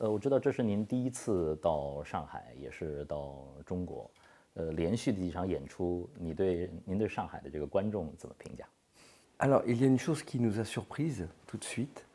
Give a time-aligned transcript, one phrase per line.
[0.00, 4.10] 呃，我知道这是您第一次到上海，也是到中国，
[4.54, 8.64] 呃，连续的几场演出，你对您对上海的这个观众怎么评价？
[9.38, 12.06] Alors, il y a une chose qui nous a surprise tout de suite,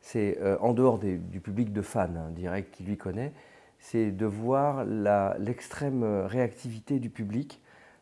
[0.00, 3.32] c'est en dehors du public de fans hein, direct qui lui connaît,
[3.78, 7.60] c'est de voir l'extrême réactivité du public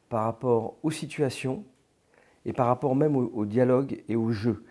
[0.08, 1.64] par rapport aux situations
[2.46, 4.64] et par rapport même au, dialogue et au jeu.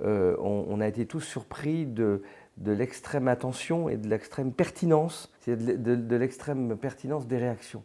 [0.00, 2.22] Euh, on, a été tous surpris de,
[2.56, 7.84] de l'extrême attention et de l'extrême pertinence, de, de, l'extrême pertinence des réactions.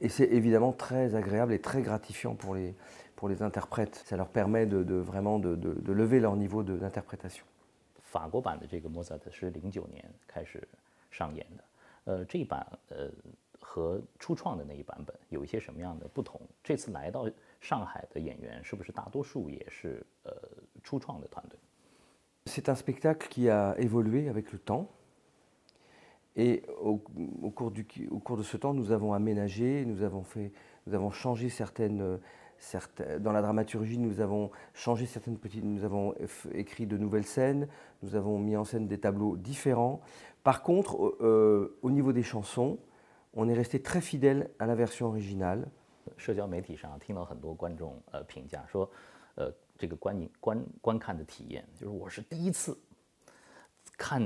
[0.00, 2.74] Et c'est évidemment très agréable et très gratifiant pour les,
[3.16, 4.02] pour les interprètes.
[4.06, 7.44] Ça leur permet de, de vraiment de, de, lever leur niveau d'interprétation.
[8.00, 10.62] 法国版的这个莫扎特是零九年开始
[11.10, 11.64] 上演的，
[12.04, 13.10] 呃，这一版呃
[13.58, 16.40] 和初创的那一版本有一些什么样的不同？
[16.62, 17.28] 这次来到
[17.60, 20.32] 上海的演员是不是大多数也是呃
[20.84, 21.58] 初创的团队
[22.49, 24.89] ？c'est un spectacle qui a évolué avec le temps.
[26.35, 26.97] Et au,
[27.51, 30.51] cours de ce temps, nous avons aménagé, nous avons, fait,
[30.87, 32.19] nous avons changé certaines,
[32.57, 35.63] certaines, Dans la dramaturgie, nous avons changé certaines petites.
[35.63, 36.15] Nous avons
[36.53, 37.67] écrit de nouvelles scènes,
[38.03, 40.01] nous avons mis en scène des tableaux différents.
[40.43, 42.79] Par contre, euh, au niveau des chansons,
[43.33, 45.67] on est resté très fidèle à la version originale.
[49.79, 52.77] 这个观影观观看的体验，就是我是第一次
[53.97, 54.21] 看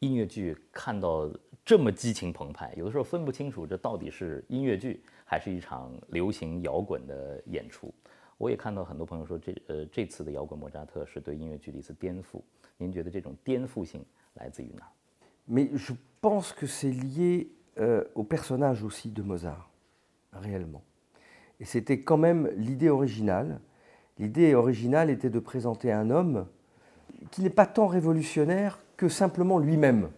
[0.00, 1.30] 音乐剧，看到
[1.64, 7.94] 这么激情澎湃，有的时候分不清楚这到底是音乐剧还是一场流行摇滚的演出。
[8.36, 12.42] 我也看到很多朋友说，这呃这次的摇滚莫扎特是对音乐剧的一次颠覆。
[12.76, 14.04] 您觉得这种颠覆性
[14.34, 14.90] 来自于哪
[15.48, 17.46] ？Mais je pense que c'est lié
[18.14, 19.70] au personnage aussi de Mozart,
[20.32, 20.82] réellement.
[21.60, 23.60] Et c'était quand même l'idée originale.
[24.18, 26.46] L'idée originale était de présenter un homme
[27.30, 30.10] qui n'est pas tant révolutionnaire que simplement lui-même.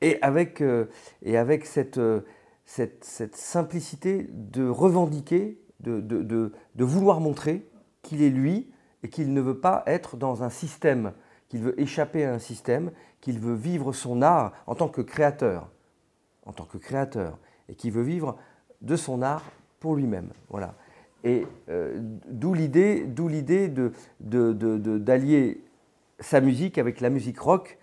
[0.00, 0.86] Et avec, euh,
[1.22, 2.20] et avec cette, euh,
[2.64, 3.04] cette,
[3.36, 7.68] simplicité de revendiquer, de vouloir montrer
[8.02, 8.70] qu'il est lui
[9.02, 11.12] et qu'il ne veut pas être dans un système,
[11.48, 15.70] qu'il veut échapper à un système, qu'il veut vivre son art en tant que créateur,
[16.46, 17.38] en tant que créateur,
[17.68, 18.36] et qu'il veut vivre
[18.80, 19.44] de son art
[19.80, 20.30] pour lui-même.
[20.50, 20.74] Voilà.
[21.24, 23.92] Et euh, d'où l'idée, d'où l'idée de,
[24.98, 25.62] d'allier
[26.18, 27.78] sa musique avec la musique rock,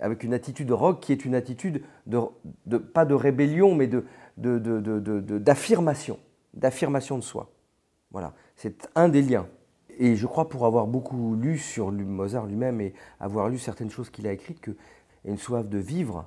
[0.00, 4.04] avec une attitude rock qui est une attitude de, pas de rébellion, mais de,
[5.38, 6.18] d'affirmation,
[6.54, 7.50] d'affirmation de soi.
[8.10, 9.46] Voilà, c'est un des liens.
[9.98, 14.10] Et je crois pour avoir beaucoup lu sur Mozart lui-même et avoir lu certaines choses
[14.10, 14.76] qu'il a écrites, qu'il
[15.24, 16.26] y a une soif de vivre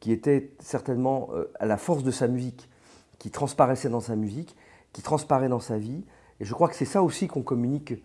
[0.00, 2.68] qui était certainement euh, à la force de sa musique,
[3.18, 4.54] qui transparaissait dans sa musique
[4.93, 6.03] qui transparaît dans sa vie.
[6.39, 8.01] Et je crois que c'est ça aussi qu'on communique,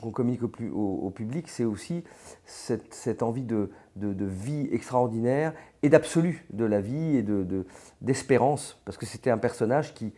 [0.00, 2.02] qu'on communique au, plus, au, public, c'est aussi
[2.46, 7.24] cette, cette envie de, de, de, vie extraordinaire et d'absolu de la vie et
[8.00, 10.14] d'espérance, parce que c'était un personnage qui,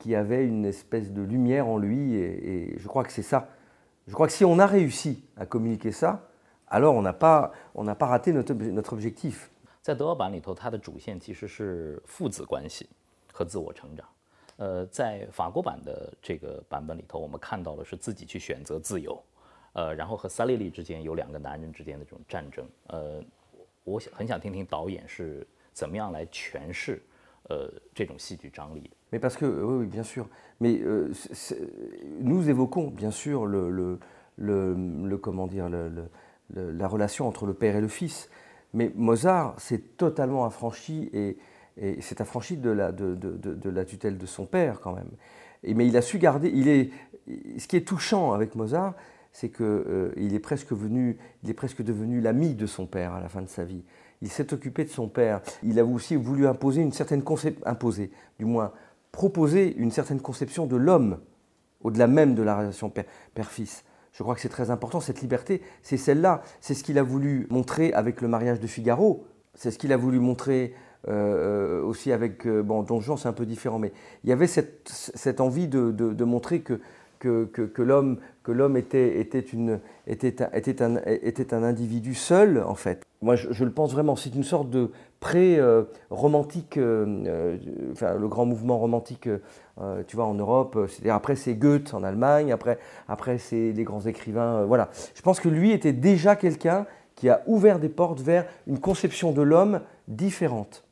[0.00, 3.50] qui avait une espèce de lumière en lui, et, et je crois que c'est ça.
[4.08, 6.28] Je crois que si on a réussi à communiquer ça,
[6.66, 9.50] alors on n'a pas, on pas raté notre, notre objectif.
[9.82, 12.88] 在德奥版里头，它的主线其实是父子关系
[13.32, 14.06] 和自我成长。
[14.57, 19.21] 呃，在法国版的这个版本里头，我们看到的是自己去选择自由，
[19.73, 22.65] 呃，然后和萨利利之间有两个男人之间的这种战争。
[22.87, 23.21] 呃，
[23.83, 27.01] 我想很想听听导演是怎么样来诠释
[27.49, 28.91] 呃这种戏剧张力的。
[29.11, 30.25] Mais parce que oui, bien sûr,
[30.57, 30.79] mais
[32.19, 33.99] nous évoquons bien sûr le le
[34.35, 34.73] le
[35.07, 38.29] le comment dire le le la relation entre le père et le fils,
[38.71, 41.37] mais Mozart s'est totalement affranchi et
[41.77, 45.09] et s'est affranchi de la, tutelle de son père quand même.
[45.63, 46.91] Mais il a su garder, il est,
[47.57, 48.93] ce qui est touchant avec Mozart,
[49.31, 53.19] c'est qu'il euh, est presque venu, il est presque devenu l'ami de son père à
[53.19, 53.83] la fin de sa vie.
[54.21, 55.41] Il s'est occupé de son père.
[55.61, 57.23] Il a aussi voulu imposer une certaine
[57.65, 58.71] imposer, du moins
[59.11, 61.19] proposer une certaine conception de l'homme,
[61.81, 63.83] au-delà même de la relation père-fils.
[64.13, 66.41] Je crois que c'est très important, cette liberté, c'est celle-là.
[66.61, 69.25] C'est ce qu'il a voulu montrer avec le mariage de Figaro.
[69.53, 70.73] C'est ce qu'il a voulu montrer
[71.07, 73.91] euh, aussi avec euh, bon, Don Juan, c'est un peu différent, mais
[74.23, 76.79] il y avait cette, envie de, montrer que,
[77.77, 79.23] l'homme était,
[80.81, 83.05] un, individu seul, en fait.
[83.25, 84.15] Moi, je, le pense vraiment.
[84.15, 87.57] C'est une sorte de pré-romantique, euh,
[88.03, 90.77] euh, le grand mouvement romantique, euh, tu vois, en Europe.
[91.09, 92.51] Après, c'est Goethe en Allemagne.
[92.51, 92.77] Après,
[93.07, 94.65] après c'est les grands écrivains.
[94.65, 94.89] voilà.
[95.15, 96.85] Je pense que lui était déjà quelqu'un
[97.15, 100.84] qui a ouvert des portes vers une conception de l'homme différente.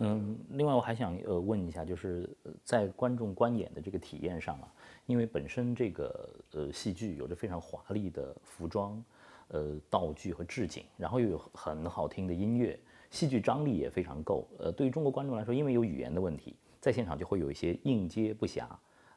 [0.00, 2.28] 嗯，另外我还想呃问一下，就是
[2.64, 4.72] 在观众观演的这个体验上啊，
[5.06, 9.02] 因为本身这个呃戏剧有着非常华丽的服装、
[9.48, 12.78] 呃道具和置景，然后又有很好听的音乐，
[13.10, 14.46] 戏剧张力也非常够。
[14.58, 18.66] 呃，对于中国观众来说，因为有语言的问题，在现场就会有一些应接不暇。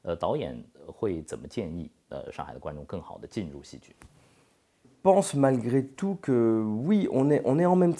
[0.01, 3.95] 呃，导演会怎么建议呃上海的观众更好的进入戏剧
[5.03, 7.93] ？pense malgré tout que oui, on est, on est en même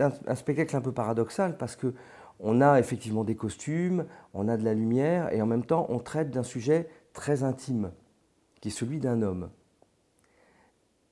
[0.00, 1.92] un, un spectacle un peu paradoxal parce que
[2.40, 5.98] on a effectivement des costumes, on a de la lumière et en même temps on
[5.98, 7.92] traite d'un sujet très intime
[8.60, 9.50] qui est celui d'un homme.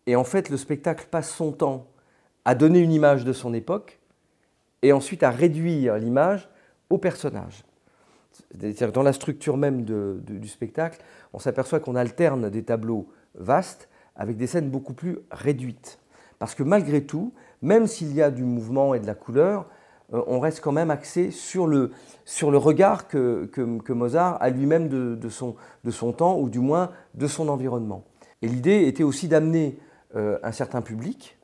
[0.06, 1.86] Et en fait, le spectacle passe son temps
[2.44, 4.00] à donner une image de son époque
[4.82, 6.48] et ensuite à réduire l'image
[6.90, 7.64] au personnage.
[8.32, 11.02] C'est-à-dire dans la structure même du spectacle,
[11.32, 15.98] on s'aperçoit qu'on alterne des tableaux vastes avec des scènes beaucoup plus réduites.
[16.38, 19.68] Parce que malgré tout, même s'il y a du mouvement et de la couleur,
[20.12, 21.90] on reste quand même axé sur le,
[22.24, 26.58] sur le regard que, que, Mozart a lui-même de, son, de son temps, ou du
[26.58, 28.04] moins de son environnement.
[28.42, 29.78] Et l'idée était aussi d'amener
[30.14, 31.38] euh, un certain public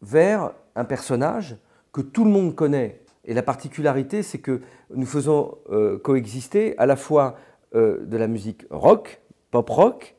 [0.00, 1.56] vers un personnage
[1.92, 4.60] que tout le monde connaît et la particularité, c'est que
[4.92, 7.36] nous faisons euh, coexister à la fois
[7.74, 9.20] euh, de la musique rock,
[9.50, 10.16] pop rock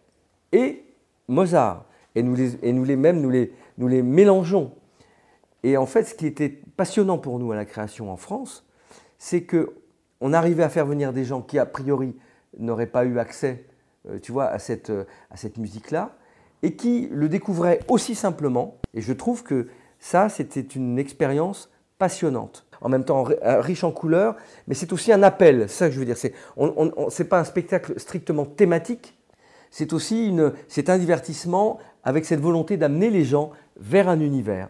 [0.51, 0.83] et
[1.27, 1.85] Mozart.
[2.15, 4.71] Et nous les, et nous les nous les, nous les mélangeons.
[5.63, 8.65] Et en fait, ce qui était passionnant pour nous à la création en France,
[9.17, 9.73] c'est que
[10.21, 12.15] on arrivait à faire venir des gens qui a priori
[12.57, 13.65] n'auraient pas eu accès,
[14.09, 14.91] euh, tu vois, à cette,
[15.31, 16.15] à cette musique-là,
[16.61, 18.77] et qui le découvraient aussi simplement.
[18.93, 19.67] Et je trouve que
[19.99, 24.35] ça, c'était une expérience passionnante en même temps euh, riche en couleurs,
[24.67, 26.17] mais c'est aussi un appel, ça que je veux dire.
[26.17, 26.91] C'est on,
[27.29, 29.17] pas un spectacle strictement thématique,
[29.71, 30.51] c'est aussi une,
[30.87, 34.69] un divertissement avec cette volonté d'amener les gens vers un univers,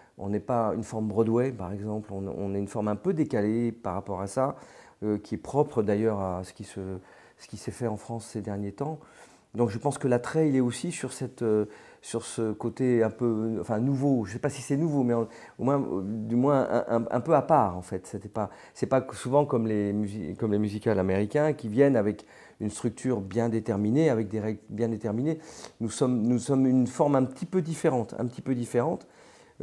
[0.17, 3.71] on n'est pas une forme Broadway par exemple, on, est une forme un peu décalée
[3.71, 4.55] par rapport à ça,
[5.03, 8.99] euh, qui est propre d'ailleurs à ce qui s'est fait en France ces derniers temps.
[9.53, 11.11] Donc je pense que l'attrait, il est aussi sur,
[11.41, 11.65] euh,
[12.01, 14.23] ce côté un peu enfin, nouveau.
[14.23, 15.27] Je ne sais pas si c'est nouveau, mais au
[15.59, 18.13] moins, du moins un, peu à part en fait.
[18.13, 18.49] N'est pas,
[18.89, 19.93] pas souvent comme les,
[20.39, 22.25] comme les musicals américains qui viennent avec
[22.61, 25.39] une structure bien déterminée, avec des règles bien déterminées.
[25.81, 29.05] Nous sommes, nous sommes une forme un petit peu différente, un petit peu différente.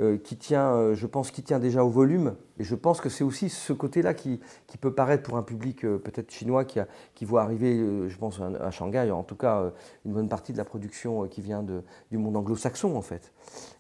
[0.00, 2.36] Euh, qui tient, euh, je pense, qui tient déjà au volume.
[2.60, 5.84] Et je pense que c'est aussi ce côté-là qui, qui, peut paraître pour un public
[5.84, 6.78] euh, peut-être chinois qui,
[7.16, 7.76] qui voit arriver,
[8.08, 9.72] je pense, à Shanghai, en tout cas,
[10.04, 13.32] une bonne partie de la production qui vient du monde anglo-saxon, en fait.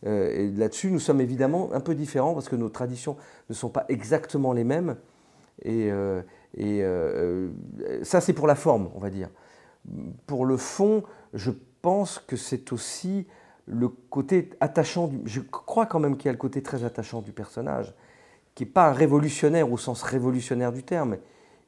[0.04, 3.16] et là-dessus, nous sommes évidemment un peu différents parce que nos traditions
[3.48, 4.96] ne sont pas exactement les mêmes.
[5.62, 5.92] Et
[8.02, 9.28] ça, c'est pour la forme, on va dire.
[10.26, 13.26] Pour le fond, je pense que c'est aussi
[13.68, 17.32] le côté attachant, je crois quand même qu'il y a le côté très attachant du
[17.32, 17.94] personnage,
[18.54, 21.16] qui n'est pas un révolutionnaire au sens révolutionnaire du terme.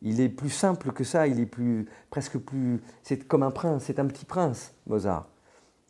[0.03, 2.81] Il est plus simple que ça, il est plus, presque plus.
[3.03, 5.29] C'est comme un prince, c'est un petit prince, Mozart.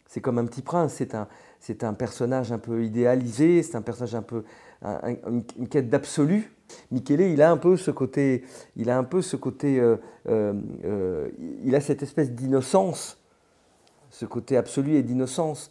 [0.06, 1.28] C'est comme un petit prince, c'est un,
[1.60, 4.44] c'est un personnage un peu idéalisé, c'est un personnage un peu.
[4.82, 6.52] une, quête d'absolu.
[6.90, 8.44] Michele, il a un peu ce côté.
[8.76, 9.78] Il a un peu ce côté.
[9.78, 9.96] Euh,
[10.28, 11.28] euh, euh,
[11.64, 13.18] il a cette espèce d'innocence,
[14.10, 15.70] ce côté absolu et d'innocence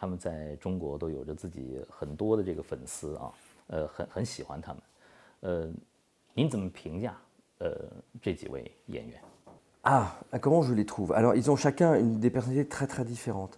[0.00, 3.32] 他们在中国都有着自己很多的这个粉丝啊，
[3.68, 4.82] 呃，很很喜欢他们，
[5.40, 5.70] 呃，
[6.34, 7.16] 您怎么评价
[7.58, 7.74] 呃
[8.20, 9.20] 这几位演员？
[9.88, 13.56] Ah, comment je les trouve Alors, ils ont chacun une des personnalités très très différentes.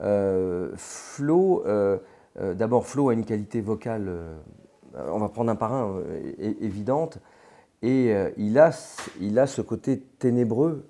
[0.00, 1.98] Euh, Flo, euh,
[2.38, 4.10] euh, d'abord, Flo a une qualité vocale,
[4.94, 6.02] on va prendre un par un,
[6.60, 7.18] évidente,
[7.80, 8.70] et il a
[9.18, 10.86] il a ce côté ténébreux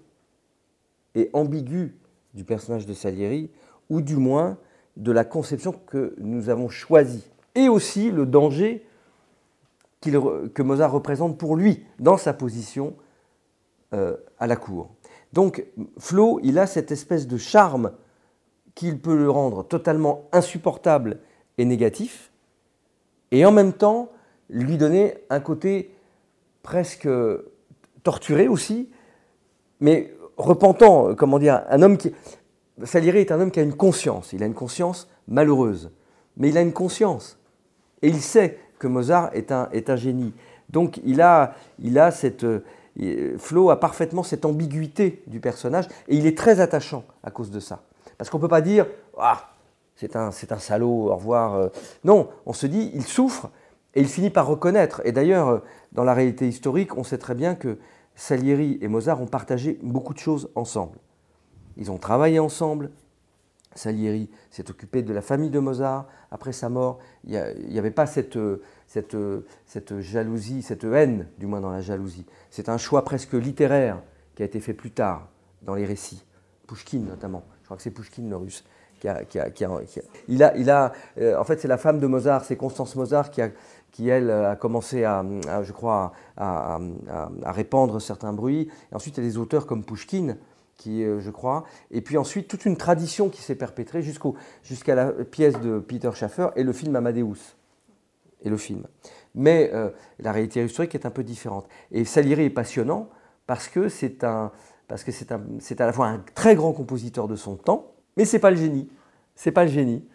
[1.15, 1.97] et ambigu
[2.35, 3.53] du personnage de Salieri,
[3.89, 4.59] ou du moins
[4.98, 7.24] de la conception que nous avons choisie,
[7.56, 8.86] et aussi le danger
[10.02, 12.96] que Mozart représente pour lui dans sa position
[13.94, 14.90] euh, à la cour.
[15.34, 15.66] Donc
[15.98, 17.92] Flo, il a cette espèce de charme
[18.76, 21.20] qu'il peut le rendre totalement insupportable
[21.58, 22.32] et négatif,
[23.32, 24.12] et en même temps
[24.50, 25.92] lui donner un côté
[26.64, 27.10] presque
[28.04, 28.90] torturé aussi,
[29.80, 32.14] mais repentant, comment dire, un homme qui,
[32.84, 34.34] Salieri est un homme qui a une conscience.
[34.34, 35.92] Il a une conscience malheureuse,
[36.38, 37.40] mais il a une conscience.
[38.02, 40.34] Et il sait que Mozart est un, génie.
[40.70, 42.44] Donc il a, il a cette.
[42.44, 42.64] Euh,
[43.38, 47.60] Flo a parfaitement cette ambiguïté du personnage et il est très attachant à cause de
[47.60, 47.84] ça.
[48.18, 49.52] Parce qu'on ne peut pas dire Ah,
[49.96, 51.56] c'est un, c'est un salaud, au revoir.
[51.56, 51.68] Euh.
[52.04, 53.50] Non, on se dit il souffre
[53.94, 55.02] et il finit par reconnaître.
[55.06, 55.60] Et d'ailleurs, euh,
[55.92, 57.78] dans la réalité historique, on sait très bien que
[58.16, 60.98] Salieri et Mozart ont partagé beaucoup de choses ensemble.
[61.78, 62.92] Ils ont travaillé ensemble.
[63.76, 67.00] Salieri s'est occupé de la famille de Mozart après sa mort.
[67.26, 68.40] Il n'y avait pas cette,
[68.88, 69.16] cette,
[69.66, 72.26] cette, jalousie, cette haine, du moins dans la jalousie.
[72.50, 74.02] C'est un choix presque littéraire
[74.36, 75.28] qui a été fait plus tard
[75.62, 76.24] dans les récits.
[76.68, 77.44] Pushkin notamment.
[77.62, 78.64] Je crois que c'est Pushkin le russe.
[79.00, 79.48] Qui a, qui a,
[80.28, 83.30] il a, il a euh, en fait, c'est la femme de Mozart, c'est Constance Mozart
[83.30, 83.52] qui, a,
[83.92, 85.24] qui elle, a commencé à,
[85.62, 86.80] je crois, à,
[87.46, 88.70] répandre certains bruits.
[88.92, 90.36] Et ensuite, il y a des auteurs comme Pushkin
[90.78, 91.66] qui, euh, je crois.
[91.92, 96.50] Et puis ensuite, toute une tradition qui s'est perpétrée jusqu'à la pièce de Peter Schaffer
[96.56, 97.56] et le film Amadeus.
[98.44, 98.84] Et le film.
[99.34, 101.68] Mais euh, la réalité historique est un peu différente.
[101.92, 103.10] Et Salieri est passionnant
[103.48, 104.52] parce que c'est un,
[104.88, 108.40] parce que c'est à la fois un très grand compositeur de son temps, mais c'est
[108.40, 108.90] pas le génie.
[109.36, 110.08] C'est pas le génie.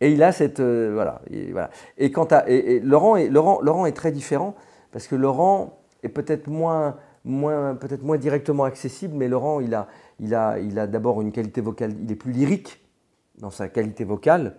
[0.00, 1.70] Et il a cette euh, voilà, et, voilà.
[1.98, 4.54] Et quant à et, Laurent, est, Laurent, Laurent est très différent
[4.90, 9.88] parce que Laurent est peut-être moins moins, peut-être moins directement accessible, mais Laurent, il a,
[10.20, 12.80] il a, il a d'abord une qualité vocale, il est plus lyrique
[13.38, 14.56] dans sa qualité vocale,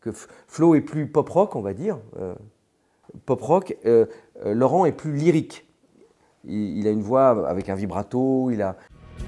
[0.00, 1.98] que Flo est plus pop-rock, on va dire.
[2.18, 2.34] Euh,
[3.26, 4.06] pop-rock, euh,
[4.44, 5.66] euh, Laurent est plus lyrique.
[6.44, 8.76] Il, a une voix avec un vibrato, il a...
[9.18, 9.24] Tu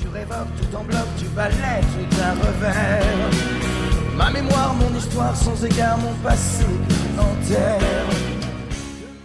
[0.00, 3.30] tu révoques, tout en bloc, tu balayes, tout un revers.
[4.16, 6.64] Ma mémoire, mon histoire, sans égard, mon passé.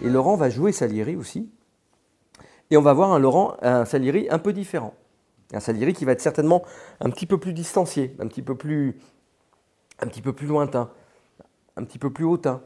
[0.02, 1.52] Et Laurent va jouer Salieri aussi,
[2.71, 4.95] et on va voir un Laurent, un Salieri un peu différent.
[5.53, 6.63] Un Salieri qui va être certainement
[7.01, 8.99] un petit peu plus distancié, un petit peu plus,
[10.01, 10.91] un petit peu plus lointain,
[11.77, 12.63] un petit peu plus hautain.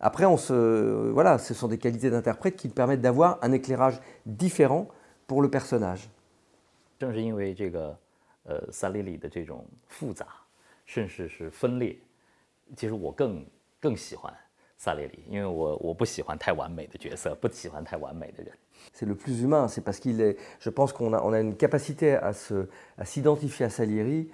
[0.00, 4.88] Après, on se, voilà, ce sont des qualités d'interprète qui permettent d'avoir un éclairage différent
[5.26, 6.08] pour le personnage.
[6.98, 7.98] 正是因为这个，
[8.44, 10.26] 呃，萨利里的这种复杂，
[10.86, 11.96] 甚至是分裂，
[12.76, 13.44] 其实我更
[13.80, 14.32] 更喜欢
[14.76, 18.52] 萨列里，因为我我不喜欢太完美的角色，不喜欢太完美的人。
[18.92, 19.68] c'est le plus humain.
[19.68, 20.36] C'est parce qu'il est.
[20.58, 22.66] Je pense qu'on a, on a une capacité à, se,
[22.98, 24.28] à s'identifier à Salieri.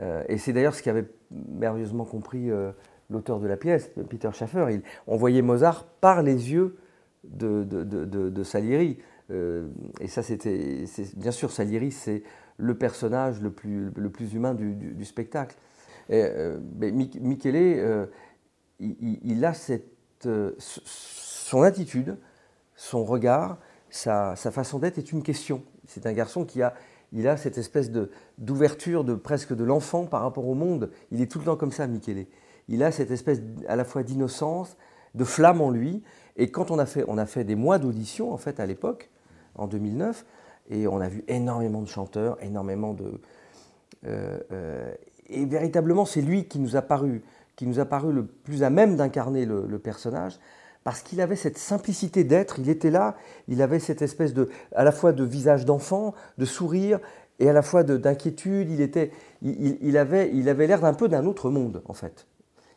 [0.00, 2.72] Euh, et c'est d'ailleurs ce qu'avait merveilleusement compris euh,
[3.10, 4.66] l'auteur de la pièce, Peter Schaffer.
[4.70, 6.76] Il, on voyait Mozart par les yeux
[7.24, 8.98] de, de, de, de Salieri.
[9.30, 9.68] Euh,
[10.00, 10.84] et ça, c'était.
[11.16, 12.22] Bien sûr, Salieri, c'est
[12.56, 15.56] le personnage le plus, le plus humain du, du, spectacle.
[16.08, 16.24] Et,
[16.78, 18.08] mais Michele,
[18.79, 22.17] il, a cette, son attitude,
[22.75, 23.57] son regard,
[23.89, 25.63] sa, façon d'être est une question.
[25.87, 26.73] C'est un garçon qui a,
[27.11, 27.91] il a cette espèce
[28.37, 30.91] d'ouverture de presque de l'enfant par rapport au monde.
[31.11, 32.27] Il est tout le temps comme ça, Michele.
[32.67, 34.77] Il a cette espèce à la fois d'innocence,
[35.15, 36.03] de flamme en lui.
[36.35, 39.09] Et quand on a fait, on a fait des mois d'audition en fait à l'époque,
[39.55, 40.25] en 2009,
[40.69, 43.19] et on a vu énormément de chanteurs, énormément de,
[44.05, 44.93] euh, euh,
[45.27, 47.23] et véritablement c'est lui qui nous a paru,
[47.57, 50.39] qui nous a paru le plus à même d'incarner le personnage
[50.87, 53.17] parce qu'il avait cette simplicité d'être, il était là,
[53.49, 57.01] il avait cette espèce de, à la fois de visage d'enfant, de sourire,
[57.39, 59.11] et à la fois d'inquiétude, il, était,
[59.41, 62.25] il, avait il avait l'air d'un peu d'un autre monde, en fait.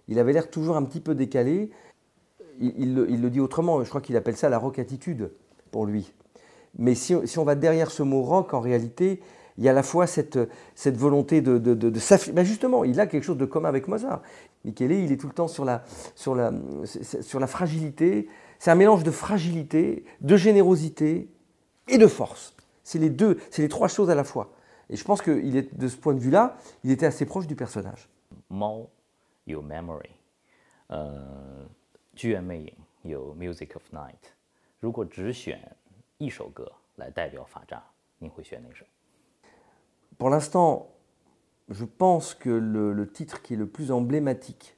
[0.09, 1.71] Il avait l'air toujours un petit peu décalé.
[2.59, 5.31] Il, le dit autrement, je crois qu'il appelle ça la rock attitude
[5.71, 6.13] pour lui.
[6.81, 9.21] Mais si, on va derrière ce mot rock, en réalité,
[9.57, 10.39] il y a à la fois cette,
[10.75, 14.21] cette volonté de, de, de, justement, il a quelque chose de commun avec Mozart.
[14.64, 15.84] Michele, il est tout le temps sur la,
[16.16, 16.52] sur la,
[16.86, 18.28] sur la fragilité.
[18.58, 21.30] C'est un mélange de fragilité, de générosité
[21.88, 22.56] et de force.
[22.84, 24.52] C'est les deux, c'est les trois choses à la fois.
[24.90, 27.48] Et je pense que il est, de ce point de vue-là, il était assez proche
[27.48, 28.08] du personnage.
[28.50, 28.90] Mao
[29.46, 30.10] 有 memory，
[30.88, 31.68] 呃，
[32.16, 34.34] 剧院魅影有 music of night。
[34.80, 35.60] 如果只选
[36.18, 37.84] 一首歌来代表法扎，
[38.20, 38.86] 你会选哪首？
[40.18, 40.88] Pour l'instant,
[41.71, 44.77] je pense que le, titre qui est le plus emblématique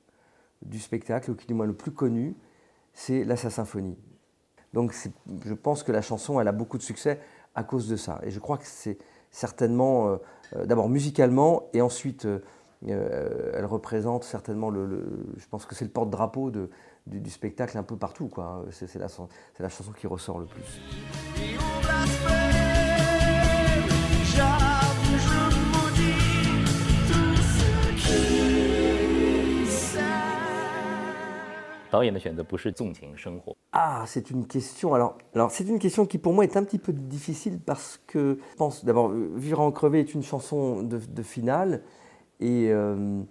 [0.63, 2.37] du spectacle, ou qui du moins le plus connu,
[2.93, 3.97] c'est La Symphonie.
[4.75, 4.95] Donc
[5.45, 7.19] je pense que la chanson, elle a beaucoup de succès
[7.55, 8.21] à cause de ça.
[8.23, 8.99] Et je crois que c'est
[9.31, 10.17] certainement, euh,
[10.57, 12.41] euh, d'abord musicalement, et ensuite, euh,
[13.55, 16.51] elle représente certainement, le, je pense que c'est le porte-drapeau
[17.07, 18.31] du, spectacle un peu partout.
[18.71, 19.09] C'est la
[19.69, 20.81] chanson qui ressort le plus.
[31.92, 33.56] 导演的选择不是纵情生活。
[33.72, 34.94] Ah, c'est une question.
[34.94, 38.40] Alors, alors c'est une question qui pour moi est un petit peu difficile parce que
[38.52, 41.82] je pense d'abord Vivre en crevé est une chanson de, de finale
[42.40, 43.22] et, euh,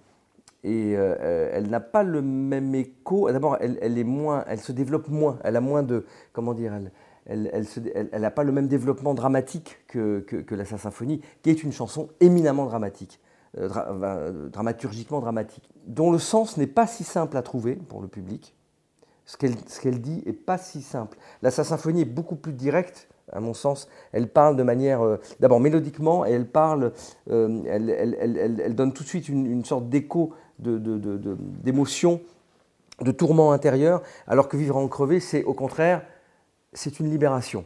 [0.65, 3.31] et euh, elle n'a pas le même écho.
[3.31, 5.39] D'abord, elle, elle est moins, elle se développe moins.
[5.45, 6.93] Elle a moins de, comment dire, elle,
[7.27, 10.65] elle, elle se- elle- elle n'a pas le même développement dramatique que, que, que la
[10.65, 13.27] Sa Symphonie, qui est une chanson éminemment dramatique, euh,
[13.58, 18.08] dra- euh, dramaturgiquement dramatique, dont le sens n'est pas si simple à trouver pour le
[18.08, 18.56] public.
[19.26, 21.18] Ce qu'elle dit est pas si simple.
[21.42, 23.88] La Sa Symphonie est beaucoup plus directe, à mon sens.
[24.12, 26.92] Elle parle de manière, euh, d'abord mélodiquement, et elle parle,
[27.30, 28.18] euh, elle, elle-
[28.60, 32.20] elle- donne tout de suite une, sorte d'écho de- de- de- d'émotion,
[33.00, 36.04] de, tourment intérieur, alors que Vivre en crevé, c'est au contraire,
[36.74, 37.64] c'est une libération.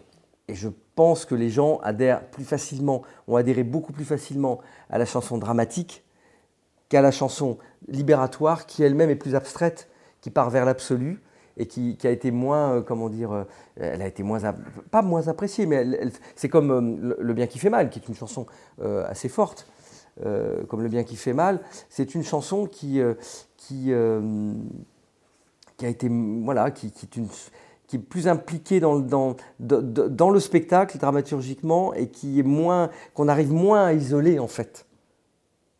[0.48, 4.60] Et je pense que les gens adhèrent plus facilement, ont adhéré beaucoup plus facilement
[4.90, 6.04] à la chanson dramatique
[6.90, 9.90] qu'à la chanson libératoire, qui elle-même est plus abstraite,
[10.22, 11.22] qui part vers l'absolu
[11.58, 13.44] et qui, a été moins, euh, comment dire, euh,
[13.78, 14.40] elle a été moins,
[14.92, 15.86] pas moins appréciée, mais
[16.36, 18.46] c'est comme euh, le, bien qui fait mal, qui est une chanson
[18.82, 19.68] assez forte,
[20.70, 21.60] comme Le bien qui fait mal.
[21.90, 23.02] C'est une chanson qui,
[23.58, 27.28] qui a été, voilà, qui, qui est une
[27.88, 33.28] qui est plus impliquée dans, le- dans, le spectacle dramaturgiquement et qui est moins, qu'on
[33.28, 34.86] arrive moins à isoler en fait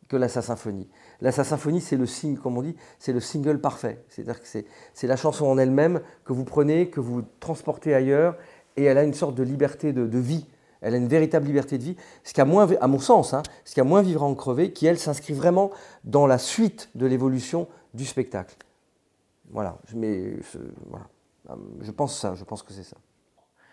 [0.08, 0.88] que la Symphonie.
[1.20, 4.04] La Symphonie, c'est le comme on dit, c'est le single parfait.
[4.08, 8.36] C'est-à-dire que c'est, la chanson en elle-même que vous prenez, que vous transportez ailleurs,
[8.76, 10.46] et elle a une sorte de liberté de, vie.
[10.82, 11.96] Elle a une véritable liberté de vie.
[12.22, 14.72] Ce qui a moins, à mon sens, hein, ce qui a moins vivre en crevé,
[14.72, 15.70] qui elle s'inscrit vraiment
[16.04, 18.54] dans la suite de l'évolution du spectacle.
[19.50, 19.78] Voilà.
[19.94, 20.58] Mais ce-
[21.46, 21.84] voilà.
[21.84, 22.34] Je pense ça.
[22.34, 22.96] Je pense que c'est ça.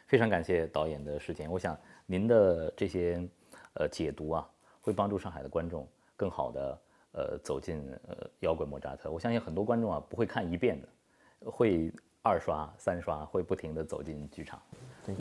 [0.08, 3.28] 非常感谢导演的时间，我想您的这些
[3.74, 4.48] 呃解读啊，
[4.82, 6.82] 会帮助上海的观众更好的
[7.14, 9.10] 呃走进呃摇滚莫扎特。
[9.10, 14.62] 我相信很多观众啊不会看一遍的，会二刷、三刷，会不停的走进剧场。
[15.08, 15.18] Beaucoup.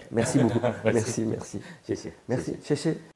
[0.12, 1.60] merci, merci.
[1.82, 2.56] 谢谢，Merci.
[2.62, 3.15] 谢谢。